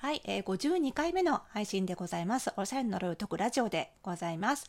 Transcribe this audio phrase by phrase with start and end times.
[0.00, 2.50] はい、えー、52回目の配信でございます。
[2.56, 4.64] おしゃれの呪いを解くラジオでございます。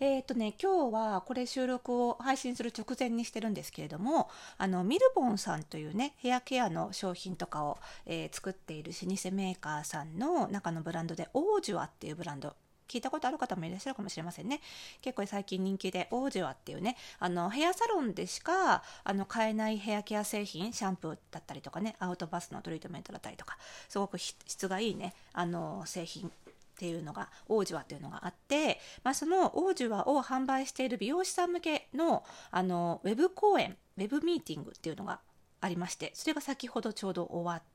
[0.00, 12.56] えっ、ー、とね、今日はこれ収録を配信する直前にしてるんですけれども、あの、ミルボンさんというね、ヘアケアの商品とかを、えー、作っている老舗メーカーさんの中のブランドで、オージュアっていうブランド
[12.90, 14.60] 聞いたことある方もいらっしゃるかもしれませんね。
[15.00, 23.56] 結構最近人気で、オージュアっていうね、あの、ヘアサロンでしか、あの、買えないヘアケア製品、シャンプーだったりとかね、アウトバスのトリートメントだったりとか、
[23.88, 26.32] すごく質がいいね、あの、製品っ
[26.80, 35.20] ていうのが、オージュアっていうのがあって、まあ、そのオージュアを販売している美容師さん向けの、あの、ウェブ講演、ウェブミーティングっていうのが
[35.60, 37.70] ありまして、それが先ほどちょうど終わって、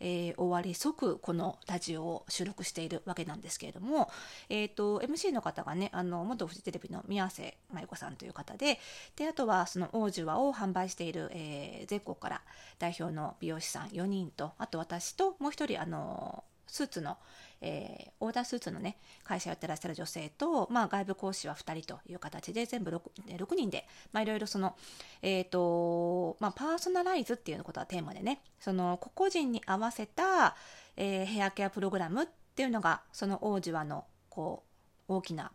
[0.00, 4.10] えー、終わり即このラジオを収録しているわけなんですけれども、
[4.48, 8.78] えーと、MC の方がねあの元フジテレビの宮瀬麻衣子さんという方で
[9.16, 12.42] であとはその王子和を販売している、えー、全国から
[12.78, 17.18] 代表の美容師さん4人とあと私ともう一人あのスーツの、
[17.66, 24.76] えー、オーダースーツのね会社をやってらっしゃる女性と、まあ、外部講師は2人という形で全部 6, 6人で、ま、いろいろその、
[25.22, 30.56] えーとまあ、パーソナライズっていうことはテーマでねその個々人に合わせた、
[30.96, 34.62] えー、ヘアケアプログラムっていうのがその王子はのこ
[35.08, 35.50] う大きな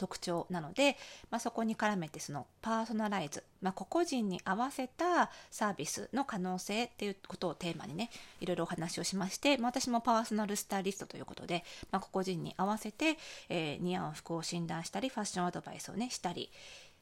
[0.00, 0.96] 特徴なので、
[1.30, 8.08] まあ、そこに絡めてそのパーソナライズ、まあ、個々人に合わせたサービスの可能性っていうことをテーマにね
[8.40, 13.18] いろいろお話をしまして、まあ、私もパーソナルスタイリストということで、まあ、個々人に合わせて、
[13.50, 16.50] えー、似合う服を診断したりファッションアドバイスをねしたり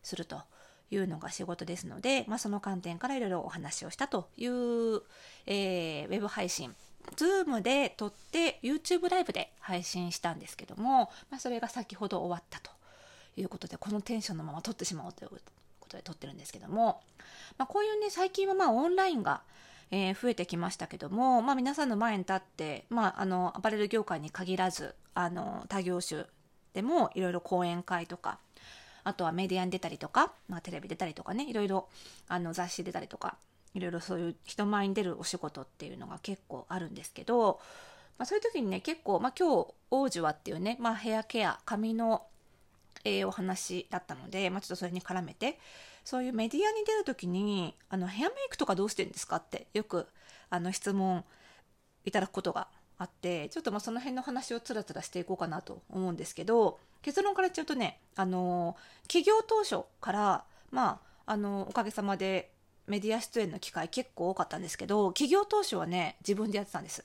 [0.03, 0.41] すると。
[0.91, 5.03] いうのが仕事ですので、まあ、その観点からいろいろお話をしたという、
[5.45, 6.75] えー、ウェブ配信
[7.17, 12.71] Zoom で撮って YouTube ライブで配信したんですけども、まあ、それが先ほど終わったと
[13.41, 15.31] いうことでこのテンションのまま撮ってしまおうという
[15.81, 17.01] ことで撮ってるんですけども、
[17.57, 19.43] まあ、こういうね最近はまあオンラインが
[19.91, 26.25] えー、増えてきましたけども、まあ、皆さんの前に立って、まあ、あのアパレル業界に限らずあの他業種
[26.75, 28.39] でもいろいろ講演会とか
[29.05, 31.89] あとはメディアに出たりとか、まあ、テレビ出たりとかねいろいろ
[32.29, 33.37] あの雑誌出たりとか
[33.75, 37.59] いろいろそういう人前に出るお仕事っていうのが結構あるんですけど、
[38.19, 42.27] まあ、そういう時にね結構、まあ、今日王子はっていうね、まあ、ヘアケア髪の
[43.05, 45.59] えー、お話だったので、まあ、ちょっとそれに絡めて。
[46.09, 50.07] そういうメディアに出る時にあのヘアメイクとかどうしてるんですかってよく
[50.49, 51.23] あの質問
[52.07, 58.75] いただくことがあってちょっとまあその辺の話をつらつらしていこうかなと思うんですけど結論から言っちゃうとねあの
[59.07, 62.53] 起業当初からまああのおかげさまで
[62.87, 67.05] メディア出演の機会結構多かったんですけど起業当初はね自分でやってたんです。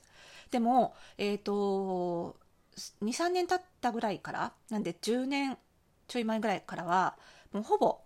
[0.50, 2.36] でもえっ、ー、と
[3.02, 5.58] 23年経ったぐらいからなんで10年
[6.14, 7.16] ちょい前ぐらいからは
[7.52, 7.98] もうほぼ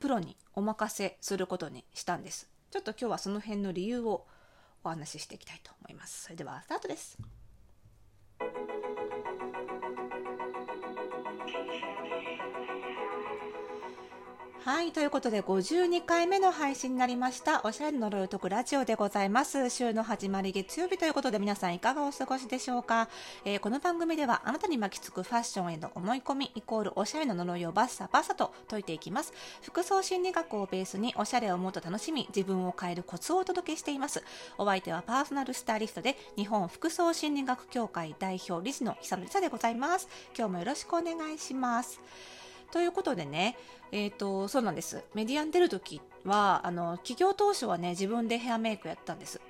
[0.00, 2.48] プロにお任せすることにしたんです。
[2.70, 4.26] ちょっと今日はその辺の理由を
[4.82, 6.22] お話ししていきたいと思います。
[6.22, 7.18] それではスタートです。
[14.64, 14.92] はい。
[14.92, 17.60] ということで、52回目の配信になりました。
[17.64, 19.68] おしゃれの呪いを解くラジオでございます。
[19.68, 23.10] 週の始まり月曜日ということで、皆さんいかがお過ごしでしょうか、
[23.44, 29.34] えー、この番組では、あなたに巻きつくファッションへの思い込み、イコールおしゃれの呪いをバッサバッサと解いていきます。
[29.60, 34.24] 服装心理学をベースに、おしゃれをもっと楽しみ、自分を変えるコツをお届けしています。
[34.56, 40.08] お相手はパーソナルスタイリストで、日本服装心理学協会代表理事の久野理沙でございます。
[40.34, 42.00] 今日もよろしくお願いします。
[42.74, 43.56] ということでね、
[43.92, 45.04] えっ、ー、と、そうなんです。
[45.14, 49.40] メディアに出るときは、あの、企業当初はね、自分でヘアメイクやったんです。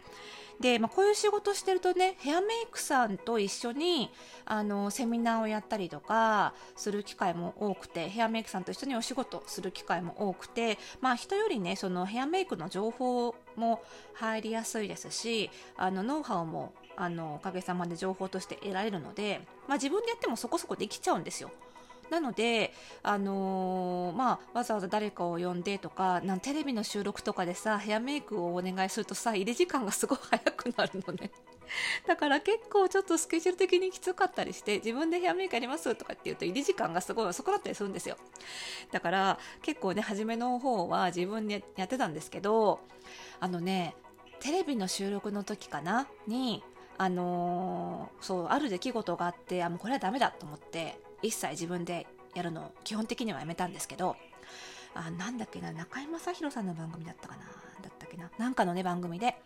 [0.60, 4.10] で、まあ、こういう仕事してるとね、ヘアメイクさんと一緒に、
[4.44, 13.82] あの、セミナーをやったりとか、する機会も多くて、ヘアメイクさんと一緒にお仕事する機会も多くて、まあ、人よりね、そのヘアメイクの情報も
[14.12, 21.50] 入りやすいですし、あの、ノウハウも、あの、おかげさまで情報として得られるので、まあ、自分でやってもそこそこできちゃうんですよ。
[22.10, 22.72] なので、
[23.02, 31.30] あのー、まあ、わざわざ誰かを呼んでとかなんテレビの収録とかでさヘアメイクをお願いするとさ入れ時間がすごい早くなるのね。
[32.06, 38.16] だから結構ちょっとスケジュール的にきつかったりして自分でヘアメイクやりますとかって言うと入り時間がすごい遅くなったりするんですよ。
[38.92, 42.80] だから結構ね初めの方は自分でやってたんですけど
[43.40, 43.94] あのね
[44.40, 46.06] テレビの収録の時かな？
[46.26, 46.62] に
[46.96, 54.16] あのー、そうある出来事があってあもうこれはダメだと思って一切自分でやるのを基本的にはやめたんですけど
[54.94, 57.42] あなんだっけな中居正広さんの番組だったかな
[57.82, 59.36] だったっけななんかのね番組で、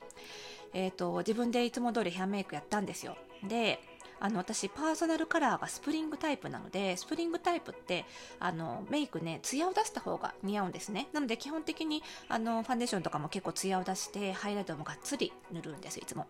[0.74, 3.16] えーと、自分でいつも通りヘアメイクやったんですよ。
[3.46, 3.80] で
[4.20, 8.04] あの私パーソナルカラーがスプリングタイプなのでスプリングタイプって
[8.40, 11.08] あのメイクねツヤを出した方が似合うんですね。
[11.12, 16.26] なので基本的にあのファンデーションとかも結構ツヤを出してハイライトもがっつり塗るんですいつも。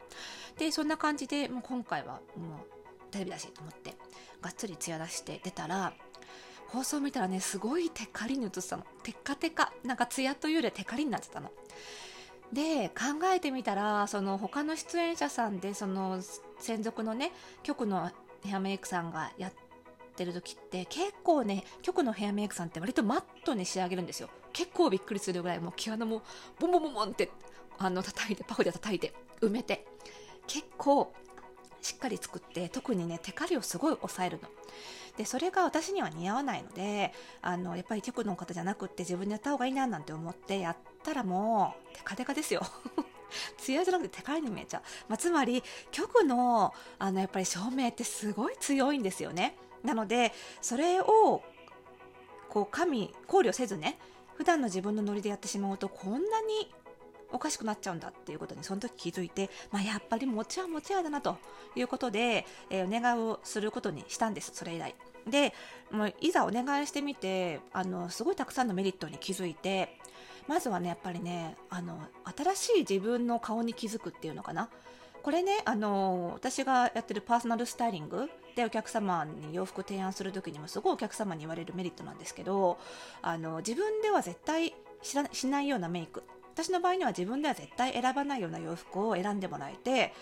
[0.59, 2.78] でそんな感じでもう今回はもう
[3.11, 3.95] テレビだしと思って
[4.41, 5.93] がっつりツヤ出して出たら
[6.69, 8.85] 放送見たらねすごいテカリに映ってたの。
[9.03, 9.73] テカテカ。
[9.85, 11.51] なんかツヤというよりはテカリになってたの。
[12.53, 16.21] で考えてみたらその他の出演者さんでその
[16.59, 17.33] 専属のね
[17.63, 18.11] 局の
[18.45, 19.53] ヘアメイクさんがやっ
[20.17, 24.29] てる時って結構ね局のヘアメイクさんって割とマットに仕上げるんですよ。
[24.53, 26.23] 結構びっくりするぐらいもう毛穴も
[26.59, 27.31] ボンボンボンボンって
[27.79, 29.87] あの叩いてパフで叩いて埋めて。
[30.47, 31.13] 結構
[31.81, 34.49] しっかり作って特にねテカリをすごい抑えるの。
[35.17, 42.63] でそれが私には似合わないのであのやっぱり局の方じゃなくって自分でやった方がいいななんて思ってやったらもうテカテカですよ。
[43.59, 49.57] 艶じゃなくてテカリに見えちゃう、まあ、つまり局のあのやっぱり照明ってすごい強いんですよね。
[49.83, 50.33] なので
[50.63, 51.43] それを
[52.49, 53.99] こう神考慮せずね
[54.37, 56.73] 普段の自分のノリでやってしまうとこんなに
[57.33, 61.37] おかしくなっちゃうんだっていうことにその時気づいて、まあ、やっぱり餅は餅屋だなと
[61.77, 64.95] いうことで、えー、お願いをすることにしたんですそれ以来。
[65.29, 65.53] で
[65.91, 69.99] もういざお願いしてみてあのすごいたくさんのメリットに気づいて
[70.47, 71.99] まずはねやっぱりねあの
[72.35, 74.71] 新しい自分の顔に気づくっていうのかな。
[75.23, 82.79] これねあの私がやってるパーソナルスタイリングでお客様に洋服提案する時にもすごいお客様に言われるメリットなんですけど
[83.21, 86.23] あの自分では絶対しないようなメイク。
[86.59, 90.13] 私の場合には自分では絶対選ばないような洋服を選んでもらえて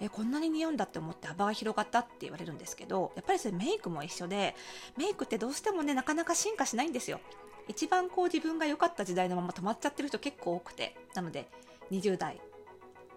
[0.00, 4.54] えこんなに似合うんだって思って幅が広がったって言われるんですけどやっぱりそれメイクも一緒で
[4.96, 7.20] メイクってどうしてもねなかなか進化しないんですよ。
[7.68, 11.48] 一番こう自分が良かった時代のまま止まっちゃってる人結構多くてなので
[11.92, 12.40] 20代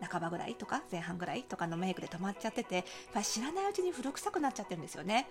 [0.02, 2.84] 半ばぐらいとか前半ぐらいとかのメイクで止まっちゃっててやっ
[3.14, 5.28] ぱり知らないうちに古臭くなっちゃってるんですよね。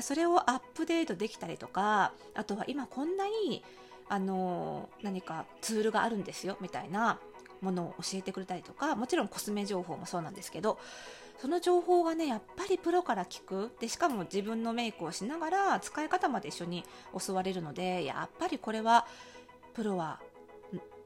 [0.00, 3.62] それをアップデートできたりとかあとは今こんなに
[4.08, 7.18] あの何かツールがあるんですよみたいな
[7.60, 10.78] ものを教えてくれたりとかもちろんコスメ情報もそうなんですけど
[11.40, 13.70] その情報がねやっぱりプロから聞く。
[13.80, 16.84] でしかも自分のメイクをしながら使い方まで一緒に
[17.26, 19.06] 教われるのでやっぱりこれは
[19.74, 20.20] プロは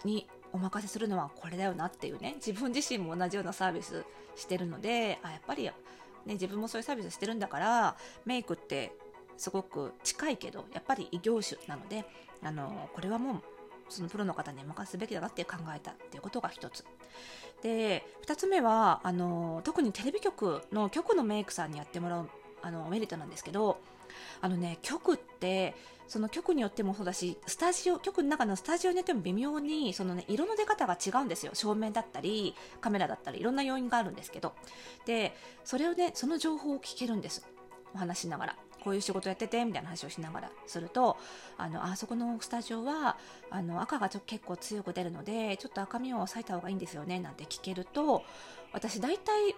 [0.05, 4.05] にお任せするのはこれだよなっていうね自分自身も同じようなサービス
[4.35, 5.73] してるのであやっぱり、ね、
[6.27, 8.93] 自分もそういうサービスしてるんだからメイクって
[9.43, 12.05] すごく近いけどやっぱり異業種なので
[12.45, 13.43] あのこれはもう
[13.89, 16.85] そのプロの方に任すべきだなって考えたっていうことが一つ。
[17.61, 22.31] で2つ目はあの特にテレビ局の局のメイクさんにやってもらう
[22.63, 23.79] あのメリットなんですけど
[24.41, 25.75] あのね局って
[26.07, 31.51] その局によってもそうだしスタジオ局の中のスタジオによっても微妙にその、ね、色の出方が違うんですよ。
[31.55, 34.53] 照明だったりカメラだったりいろんな要因があるんですけど。
[35.05, 37.45] でそれをねその情報を聞けるんです。
[37.93, 38.57] お話しながら。
[38.83, 41.17] こういう仕事やっててみたいな話をしながらすると
[41.57, 43.17] あのあそこのスタジオは
[43.51, 48.25] あの赤がちょ結構強く出るのでちょっと赤みを抑えた方がいいんですよねなんて聞けると
[48.73, 49.55] 私大体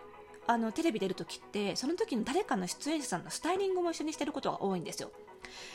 [0.46, 5.10] あのテレビ出る時ってその時の誰かの出演者さんのスタイリングも一緒にしてることが多いんですよ。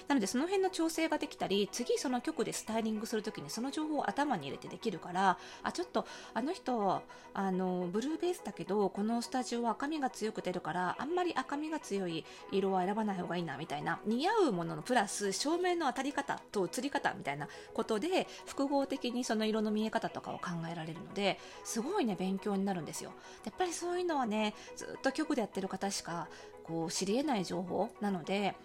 [0.07, 7.01] なのでその辺の調整ができたり次その曲でスタイリングする時にその情報を頭に入れてできるからあちょっとあの人
[7.33, 23.11] あのブルーベースだけどこのスタジオは赤みが強く出るからあんまり赤みが強い色は選ばない方がいいなみたいな似合うもののプラス照明の当たり方と映り方みたいなことで複合的にその色の見え方とかを考えられるのですごいね勉強になるんですよ。
[23.45, 26.27] やっぱりそういうのはねずっと局でやってる方しか
[26.63, 28.55] こう知り得ない情報なので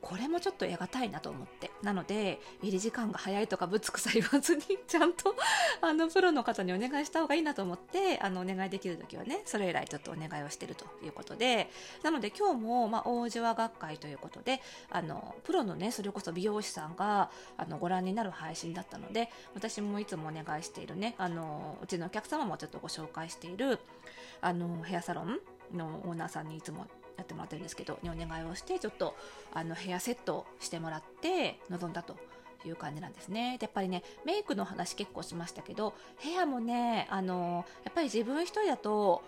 [0.00, 1.70] これもちょっと得難いなと思って。
[1.82, 5.34] なので入り時間が早いとかぶつくさ言わずにちゃんと
[5.80, 11.70] あのプロの方にお願いした方がいいなと思ってあのお願いできる時はねそれ以来ちょっとお願いをしてるということで。
[12.02, 14.60] なので今日も、まあ、大島学会ということで
[14.90, 23.78] あのプロのねそれこそ美容師さんがあのご覧になる配信だったので私もいつもお願いしているねあのうちのお客様もちょっとご紹介している
[24.40, 25.38] あのヘアサロン
[25.72, 29.14] のオーナーさんにいつもやってもらってるんですけどにお願いをしてちょっと
[29.52, 32.16] あのヘアセットしてもらって臨んだと
[32.64, 33.58] いう感じなんですね。
[33.58, 39.22] でやっぱりねメイクの話結構しましたけどヘアもねあのやっぱり自分一人だと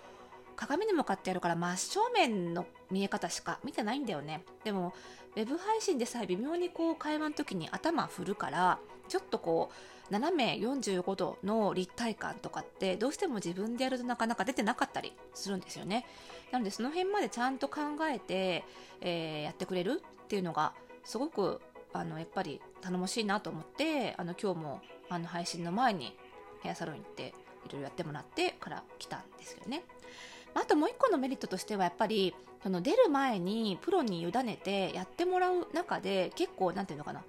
[0.56, 4.44] 鏡に向かってやるから真正面の見え方しか見てないんだよね。
[4.62, 4.94] でも
[5.36, 16.06] ウェブ配信でさえ微妙にこう会話の時に頭振るからちょっとこう斜め45度の立体感とかってどうしても自分でやるとなかなか出てなかったりするんですよね。
[16.54, 18.64] なのでその辺までちゃんと考えて、
[19.00, 21.60] えー、やってくれるっていうのがすごく
[21.92, 26.16] あのやっぱり頼もしいなと思ってあの今日もあの配信の前に
[26.62, 27.34] ヘアサロン行って
[27.66, 29.82] いろいろやってもらってから来たんですけどね。
[30.54, 32.32] あともう一個のメリットとしてはやっぱり
[32.62, 37.24] その出る前にプロに委ねてやってもらう中で結構なんていうのかな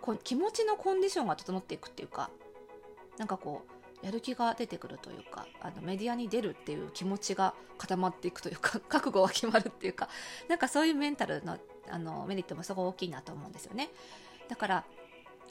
[0.00, 2.30] こ気持ちのコンディションが整っていくっていうか
[3.18, 10.08] なんかこうやる気が出てくるというかあのメディアに出るっていう気持ちが固まっていくというか 覚悟が決まるっていうか
[10.48, 11.58] なんかそういうメンタルの
[11.90, 13.90] あのメリットもすごい大きいなと思うんですよね。
[14.48, 14.84] だから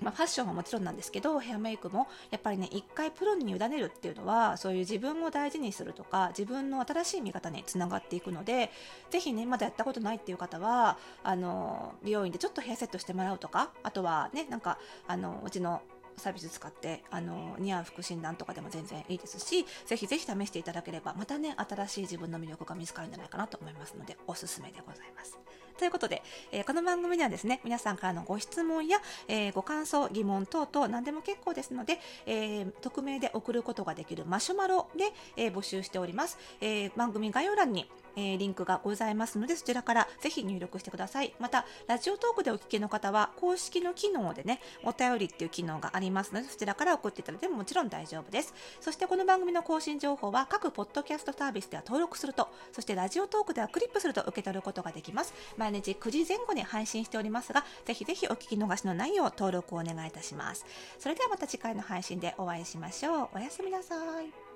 [0.02, 8.72] まあ、ファッションはもちろんなんですけどヘアメイクもやっぱりね一回プロに委ねるっていうのはそういう自分を大事にするとか自分の新しい見方につながっていくので
[9.12, 15.82] ぜひねまだやったことないっていう方はあの美容院でちょっとヘアセットしてもらうとかあとはねなんかあのうちの
[16.22, 25.40] サービス使ってあの似合う服診断とかでも全然いいですしぜひぜひ試していただければまたね新しい自分の魅力が見つかるんじゃないかなと思いますのでおすすめでございます。
[25.82, 31.98] ということで、えー、この番組ではですね皆さんからのご質問や、えー、ご感想疑問等々何でも結構ですので、
[32.28, 41.34] えー、匿名で送ることができるマシュマロで、え募集しております、え番組概要欄にえー、リンクがございますので、そちらからぜひ入力してください。
[41.40, 48.54] また、ラジオトークでお聞きの方は、公式の機能でね、お便りっていう機能がありますので、そちらから送っていただいてももちろん大丈夫です。
[48.80, 55.34] そしてこの番組の更新情報は、各ポッドキャストサービスでは登録すると、そしてラジオトークではクリップすると受け取ることができます。
[55.58, 60.66] 毎日9時前後に配信しておりますが、ぜひぜひお聞き逃しのないよう登録をお願いいたします。
[61.00, 63.30] それではまた次回の配信でお会いしましょう。
[63.36, 64.51] おやすみなさい。